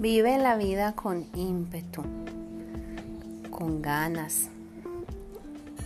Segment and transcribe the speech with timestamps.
[0.00, 2.02] Vive la vida con ímpetu,
[3.50, 4.48] con ganas,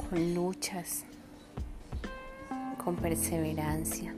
[0.08, 1.02] con luchas,
[2.84, 4.14] con perseverancia.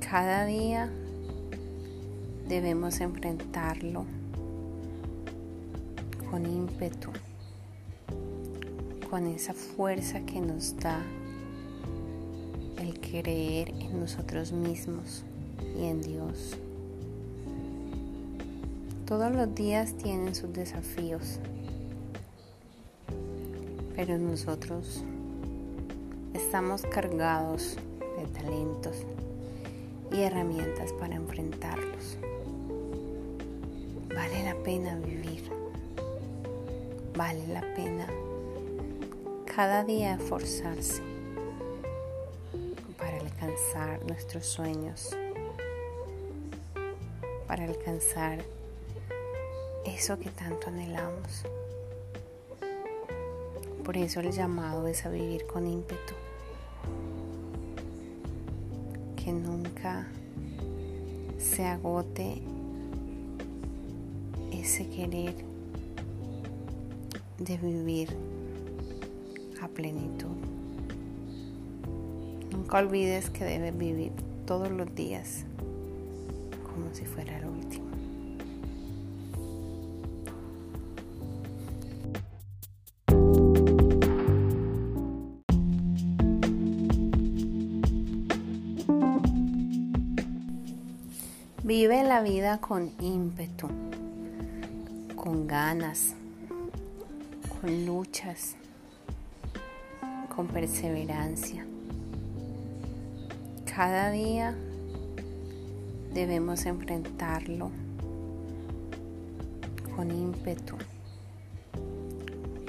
[0.00, 0.90] Cada día
[2.48, 4.06] debemos enfrentarlo
[6.30, 7.10] con ímpetu,
[9.10, 11.02] con esa fuerza que nos da
[12.78, 15.22] el creer en nosotros mismos
[15.78, 16.56] y en Dios.
[19.10, 21.40] Todos los días tienen sus desafíos,
[23.96, 25.02] pero nosotros
[26.32, 28.98] estamos cargados de talentos
[30.12, 32.18] y herramientas para enfrentarlos.
[34.14, 35.42] Vale la pena vivir,
[37.16, 38.06] vale la pena
[39.44, 41.02] cada día esforzarse
[42.96, 45.16] para alcanzar nuestros sueños,
[47.48, 48.38] para alcanzar
[49.84, 51.44] eso que tanto anhelamos.
[53.84, 56.14] Por eso el llamado es a vivir con ímpetu.
[59.16, 60.06] Que nunca
[61.38, 62.42] se agote
[64.52, 65.34] ese querer
[67.38, 68.16] de vivir
[69.62, 70.36] a plenitud.
[72.52, 74.12] Nunca olvides que debes vivir
[74.46, 75.44] todos los días
[76.62, 77.89] como si fuera el último.
[91.70, 93.68] Vive la vida con ímpetu,
[95.14, 96.16] con ganas,
[97.48, 98.56] con luchas,
[100.34, 101.64] con perseverancia.
[103.72, 104.56] Cada día
[106.12, 107.70] debemos enfrentarlo
[109.94, 110.74] con ímpetu,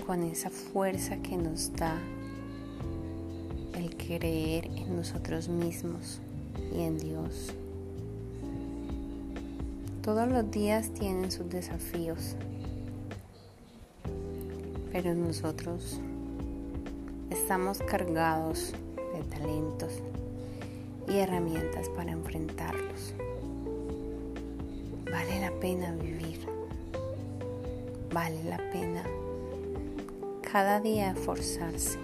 [0.06, 1.98] con esa fuerza que nos da
[3.74, 6.22] el creer en nosotros mismos
[6.72, 7.56] y en Dios.
[10.04, 12.36] Todos los días tienen sus desafíos,
[14.92, 16.02] pero nosotros
[17.30, 20.02] estamos cargados de talentos
[21.08, 23.14] y herramientas para enfrentarlos.
[25.12, 26.48] Vale la pena vivir,
[28.12, 29.04] vale la pena
[30.52, 32.00] cada día esforzarse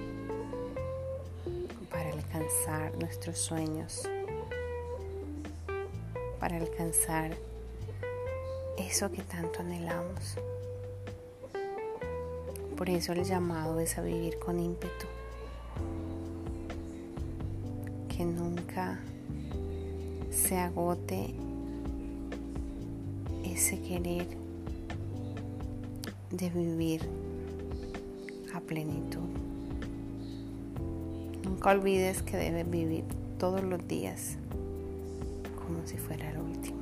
[1.90, 4.08] para alcanzar nuestros sueños,
[6.40, 7.36] para alcanzar
[8.78, 10.38] eso que tanto anhelamos.
[12.78, 15.08] Por eso el llamado es a vivir con ímpetu.
[18.08, 19.00] Que nunca
[20.30, 21.34] se agote
[23.44, 24.28] ese querer
[26.30, 27.02] de vivir
[28.54, 29.28] a plenitud.
[31.44, 33.06] Nunca olvides que debes vivir
[33.40, 34.38] todos los días
[35.56, 36.77] como si fuera el último.